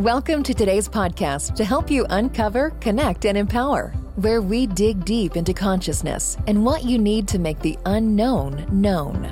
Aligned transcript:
Welcome 0.00 0.42
to 0.44 0.54
today's 0.54 0.88
podcast 0.88 1.56
to 1.56 1.62
help 1.62 1.90
you 1.90 2.06
uncover, 2.08 2.70
connect, 2.80 3.26
and 3.26 3.36
empower, 3.36 3.88
where 4.16 4.40
we 4.40 4.66
dig 4.66 5.04
deep 5.04 5.36
into 5.36 5.52
consciousness 5.52 6.38
and 6.46 6.64
what 6.64 6.84
you 6.84 6.96
need 6.96 7.28
to 7.28 7.38
make 7.38 7.58
the 7.58 7.78
unknown 7.84 8.66
known. 8.72 9.24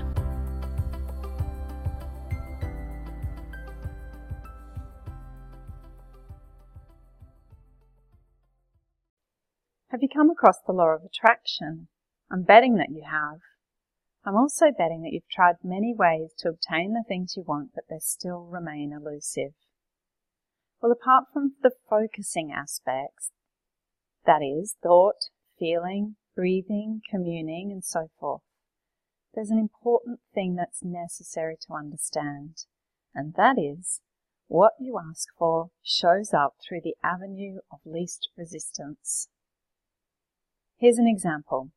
Have 9.90 10.02
you 10.02 10.08
come 10.14 10.28
across 10.28 10.58
the 10.66 10.74
law 10.74 10.88
of 10.88 11.00
attraction? 11.02 11.88
I'm 12.30 12.42
betting 12.42 12.74
that 12.74 12.90
you 12.90 13.04
have. 13.10 13.38
I'm 14.22 14.36
also 14.36 14.66
betting 14.66 15.00
that 15.00 15.14
you've 15.14 15.30
tried 15.30 15.54
many 15.64 15.94
ways 15.96 16.34
to 16.40 16.50
obtain 16.50 16.92
the 16.92 17.04
things 17.08 17.38
you 17.38 17.44
want, 17.48 17.70
but 17.74 17.84
they 17.88 18.00
still 18.00 18.40
remain 18.40 18.92
elusive. 18.92 19.54
Well, 20.80 20.92
apart 20.92 21.24
from 21.32 21.54
the 21.62 21.72
focusing 21.90 22.52
aspects, 22.52 23.32
that 24.24 24.42
is, 24.42 24.76
thought, 24.82 25.30
feeling, 25.58 26.16
breathing, 26.36 27.00
communing, 27.10 27.72
and 27.72 27.84
so 27.84 28.08
forth, 28.20 28.42
there's 29.34 29.50
an 29.50 29.58
important 29.58 30.20
thing 30.32 30.54
that's 30.54 30.84
necessary 30.84 31.56
to 31.66 31.74
understand, 31.74 32.64
and 33.14 33.34
that 33.34 33.56
is 33.58 34.00
what 34.46 34.72
you 34.78 34.98
ask 34.98 35.28
for 35.36 35.70
shows 35.82 36.32
up 36.32 36.54
through 36.66 36.80
the 36.82 36.96
avenue 37.02 37.58
of 37.72 37.80
least 37.84 38.28
resistance. 38.36 39.28
Here's 40.78 40.98
an 40.98 41.08
example. 41.08 41.70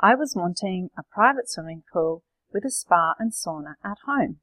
I 0.00 0.14
was 0.14 0.36
wanting 0.36 0.90
a 0.96 1.02
private 1.02 1.50
swimming 1.50 1.82
pool 1.92 2.22
with 2.52 2.64
a 2.64 2.70
spa 2.70 3.14
and 3.18 3.32
sauna 3.32 3.74
at 3.84 3.98
home. 4.06 4.38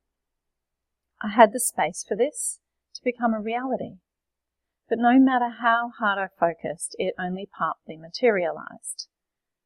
I 1.23 1.29
had 1.29 1.53
the 1.53 1.62
space 1.62 2.03
for 2.05 2.15
this 2.15 2.59
become 3.05 3.33
a 3.33 3.39
reality. 3.39 3.99
But 4.89 4.99
no 4.99 5.17
matter 5.19 5.49
how 5.61 5.91
hard 5.97 6.19
I 6.19 6.27
focused, 6.37 6.95
it 6.99 7.13
only 7.17 7.47
partly 7.57 7.95
materialized. 7.95 9.07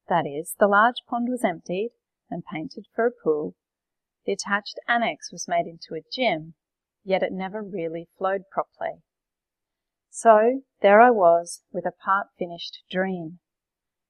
That 0.07 0.25
is, 0.27 0.55
the 0.59 0.67
large 0.67 1.01
pond 1.09 1.27
was 1.29 1.43
emptied 1.43 1.91
and 2.29 2.43
painted 2.45 2.85
for 2.93 3.07
a 3.07 3.11
pool. 3.11 3.55
The 4.25 4.33
attached 4.33 4.79
annex 4.87 5.31
was 5.31 5.47
made 5.47 5.65
into 5.65 5.95
a 5.95 6.05
gym, 6.13 6.53
yet 7.03 7.23
it 7.23 7.31
never 7.31 7.63
really 7.63 8.07
flowed 8.17 8.43
properly. 8.51 9.01
So 10.09 10.61
there 10.81 11.01
I 11.01 11.11
was 11.11 11.63
with 11.71 11.85
a 11.85 11.91
part 11.91 12.27
finished 12.37 12.83
dream 12.91 13.39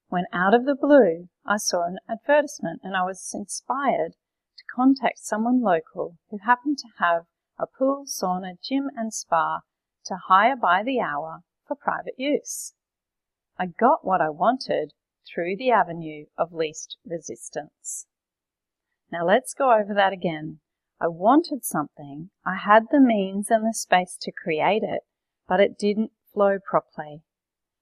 when 0.09 0.25
out 0.33 0.53
of 0.55 0.65
the 0.65 0.75
blue 0.75 1.29
I 1.45 1.57
saw 1.57 1.85
an 1.85 1.99
advertisement 2.09 2.81
and 2.83 2.95
I 2.95 3.03
was 3.03 3.31
inspired 3.33 4.13
to 4.57 4.63
contact 4.75 5.19
someone 5.19 5.61
local 5.61 6.17
who 6.29 6.39
happened 6.43 6.79
to 6.79 6.87
have 6.97 7.25
a 7.59 7.67
pool, 7.67 8.05
sauna, 8.07 8.53
gym 8.63 8.89
and 8.95 9.13
spa 9.13 9.61
to 10.05 10.15
hire 10.27 10.55
by 10.55 10.81
the 10.83 10.99
hour 10.99 11.41
for 11.67 11.75
private 11.75 12.15
use. 12.17 12.73
I 13.57 13.65
got 13.67 14.05
what 14.05 14.21
I 14.21 14.29
wanted 14.29 14.93
through 15.27 15.57
the 15.57 15.71
avenue 15.71 16.25
of 16.37 16.53
least 16.53 16.97
resistance. 17.05 18.07
Now 19.11 19.25
let's 19.25 19.53
go 19.53 19.73
over 19.73 19.93
that 19.93 20.13
again. 20.13 20.59
I 21.01 21.07
wanted 21.07 21.63
something, 21.63 22.29
I 22.45 22.57
had 22.57 22.87
the 22.91 22.99
means 22.99 23.49
and 23.49 23.65
the 23.65 23.73
space 23.73 24.17
to 24.21 24.31
create 24.31 24.83
it, 24.83 25.01
but 25.47 25.59
it 25.59 25.77
didn't 25.77 26.11
flow 26.33 26.57
properly 26.59 27.21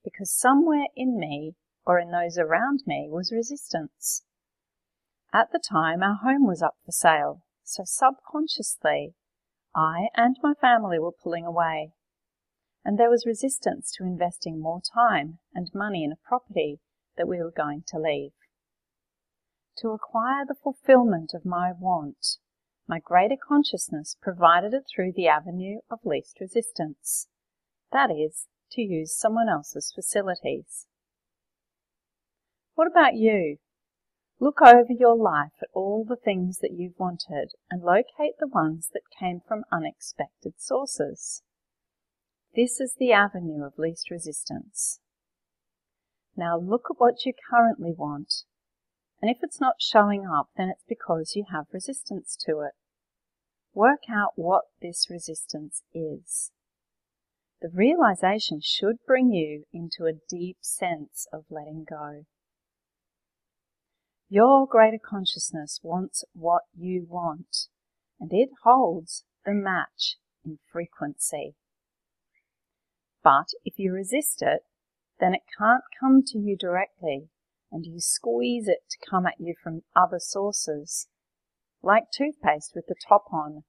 because 0.03 0.31
somewhere 0.31 0.87
in 0.95 1.19
me 1.19 1.55
or 1.85 1.99
in 1.99 2.11
those 2.11 2.37
around 2.37 2.81
me 2.85 3.07
was 3.09 3.31
resistance. 3.31 4.23
At 5.33 5.51
the 5.51 5.59
time, 5.59 6.01
our 6.01 6.15
home 6.23 6.45
was 6.45 6.61
up 6.61 6.75
for 6.85 6.91
sale, 6.91 7.41
so 7.63 7.83
subconsciously, 7.85 9.13
I 9.77 10.09
and 10.15 10.37
my 10.41 10.55
family 10.55 10.97
were 10.97 11.11
pulling 11.11 11.45
away. 11.45 11.91
And 12.83 12.97
there 12.97 13.11
was 13.11 13.27
resistance 13.27 13.93
to 13.97 14.03
investing 14.03 14.59
more 14.59 14.81
time 14.81 15.37
and 15.53 15.69
money 15.73 16.03
in 16.03 16.11
a 16.11 16.27
property 16.27 16.79
that 17.15 17.27
we 17.27 17.37
were 17.37 17.53
going 17.55 17.83
to 17.89 17.99
leave. 17.99 18.31
To 19.79 19.89
acquire 19.89 20.45
the 20.47 20.55
fulfillment 20.55 21.33
of 21.35 21.45
my 21.45 21.71
want, 21.77 22.37
my 22.87 22.99
greater 22.99 23.35
consciousness 23.37 24.17
provided 24.19 24.73
it 24.73 24.85
through 24.93 25.11
the 25.15 25.27
avenue 25.27 25.79
of 25.91 25.99
least 26.03 26.39
resistance. 26.41 27.27
That 27.91 28.09
is, 28.09 28.47
to 28.71 28.81
use 28.81 29.15
someone 29.15 29.47
else's 29.47 29.91
facilities. 29.93 30.87
What 32.73 32.87
about 32.87 33.13
you? 33.13 33.57
Look 34.39 34.61
over 34.61 34.91
your 34.91 35.15
life 35.15 35.53
at 35.61 35.69
all 35.73 36.05
the 36.07 36.15
things 36.15 36.59
that 36.59 36.71
you've 36.71 36.99
wanted 36.99 37.53
and 37.71 37.81
locate 37.81 38.37
the 38.39 38.47
ones 38.47 38.89
that 38.93 39.01
came 39.19 39.41
from 39.47 39.63
unexpected 39.71 40.53
sources. 40.57 41.41
This 42.55 42.79
is 42.79 42.95
the 42.99 43.11
avenue 43.11 43.63
of 43.63 43.79
least 43.79 44.11
resistance. 44.11 44.99
Now 46.35 46.57
look 46.57 46.85
at 46.91 46.99
what 46.99 47.25
you 47.25 47.33
currently 47.49 47.93
want, 47.97 48.43
and 49.21 49.31
if 49.31 49.37
it's 49.41 49.59
not 49.59 49.81
showing 49.81 50.27
up, 50.27 50.49
then 50.55 50.69
it's 50.69 50.85
because 50.87 51.35
you 51.35 51.45
have 51.51 51.65
resistance 51.73 52.37
to 52.45 52.59
it. 52.59 52.73
Work 53.73 54.03
out 54.07 54.33
what 54.35 54.65
this 54.81 55.07
resistance 55.09 55.81
is. 55.95 56.51
The 57.59 57.69
realization 57.73 58.59
should 58.61 58.97
bring 59.07 59.31
you 59.31 59.63
into 59.73 60.05
a 60.05 60.19
deep 60.29 60.57
sense 60.61 61.27
of 61.33 61.45
letting 61.49 61.85
go. 61.89 62.25
Your 64.29 64.67
greater 64.67 64.99
consciousness 65.03 65.79
wants 65.81 66.25
what 66.33 66.63
you 66.75 67.05
want, 67.07 67.67
and 68.19 68.33
it 68.33 68.49
holds 68.63 69.23
the 69.45 69.53
match 69.53 70.17
in 70.43 70.59
frequency. 70.69 71.55
But 73.23 73.47
if 73.63 73.79
you 73.79 73.93
resist 73.93 74.41
it, 74.41 74.63
then 75.19 75.33
it 75.33 75.43
can't 75.57 75.83
come 75.97 76.23
to 76.27 76.37
you 76.37 76.57
directly, 76.57 77.29
and 77.71 77.85
you 77.85 77.99
squeeze 77.99 78.67
it 78.67 78.89
to 78.89 79.09
come 79.09 79.25
at 79.25 79.39
you 79.39 79.55
from 79.61 79.83
other 79.95 80.19
sources. 80.19 81.07
Like 81.81 82.11
toothpaste 82.11 82.73
with 82.75 82.87
the 82.87 82.95
top 83.07 83.25
on, 83.31 83.63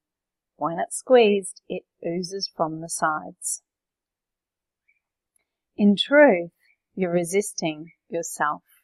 when 0.57 0.79
it's 0.81 0.99
squeezed, 0.99 1.63
it 1.69 1.85
oozes 2.05 2.51
from 2.55 2.81
the 2.81 2.89
sides. 2.89 3.63
In 5.77 5.95
truth, 5.95 6.51
you're 6.97 7.13
resisting 7.13 7.93
yourself. 8.09 8.78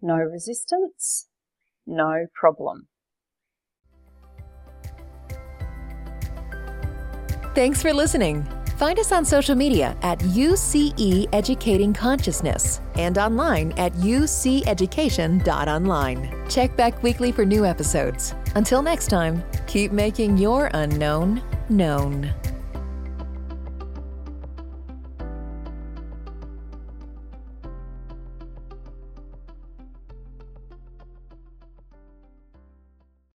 No 0.00 0.16
resistance, 0.16 1.26
no 1.86 2.26
problem. 2.34 2.88
Thanks 7.54 7.80
for 7.82 7.92
listening. 7.92 8.46
Find 8.76 8.98
us 9.00 9.10
on 9.10 9.24
social 9.24 9.56
media 9.56 9.96
at 10.02 10.20
UCE 10.20 11.28
Educating 11.32 11.92
Consciousness 11.92 12.80
and 12.94 13.18
online 13.18 13.72
at 13.72 13.92
uceducation.online. 13.94 16.48
Check 16.48 16.76
back 16.76 17.02
weekly 17.02 17.32
for 17.32 17.44
new 17.44 17.66
episodes. 17.66 18.36
Until 18.54 18.82
next 18.82 19.08
time, 19.08 19.42
keep 19.66 19.90
making 19.90 20.38
your 20.38 20.70
unknown 20.74 21.42
known. 21.68 22.32